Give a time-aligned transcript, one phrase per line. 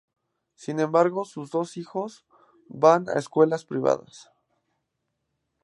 [0.55, 2.25] Sin embargo, sus dos hijos
[2.69, 4.31] van a escuelas privadas.